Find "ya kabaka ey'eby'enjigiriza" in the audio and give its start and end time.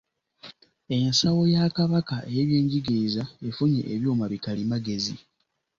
1.53-3.23